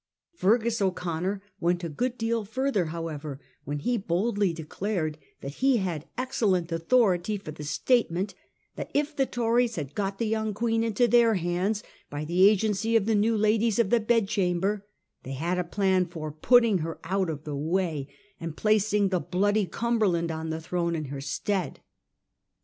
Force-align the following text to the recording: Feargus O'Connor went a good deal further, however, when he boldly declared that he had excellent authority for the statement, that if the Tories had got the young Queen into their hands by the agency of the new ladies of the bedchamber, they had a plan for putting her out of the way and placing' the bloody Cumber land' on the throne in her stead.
Feargus 0.35 0.81
O'Connor 0.81 1.43
went 1.59 1.83
a 1.83 1.87
good 1.87 2.17
deal 2.17 2.43
further, 2.43 2.85
however, 2.85 3.39
when 3.65 3.77
he 3.77 3.99
boldly 3.99 4.51
declared 4.51 5.19
that 5.41 5.57
he 5.61 5.77
had 5.77 6.07
excellent 6.17 6.71
authority 6.71 7.37
for 7.37 7.51
the 7.51 7.63
statement, 7.63 8.33
that 8.75 8.89
if 8.95 9.15
the 9.15 9.27
Tories 9.27 9.75
had 9.75 9.93
got 9.93 10.17
the 10.17 10.25
young 10.25 10.55
Queen 10.55 10.83
into 10.83 11.07
their 11.07 11.35
hands 11.35 11.83
by 12.09 12.25
the 12.25 12.49
agency 12.49 12.95
of 12.95 13.05
the 13.05 13.13
new 13.13 13.37
ladies 13.37 13.77
of 13.77 13.91
the 13.91 13.99
bedchamber, 13.99 14.83
they 15.21 15.33
had 15.33 15.59
a 15.59 15.63
plan 15.63 16.07
for 16.07 16.31
putting 16.31 16.79
her 16.79 16.97
out 17.03 17.29
of 17.29 17.43
the 17.43 17.55
way 17.55 18.07
and 18.39 18.57
placing' 18.57 19.09
the 19.09 19.19
bloody 19.19 19.67
Cumber 19.67 20.07
land' 20.07 20.31
on 20.31 20.49
the 20.49 20.59
throne 20.59 20.95
in 20.95 21.05
her 21.13 21.21
stead. 21.21 21.79